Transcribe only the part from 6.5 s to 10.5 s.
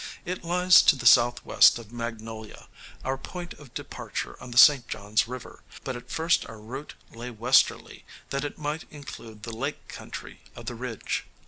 route lay westerly, that it might include the lake country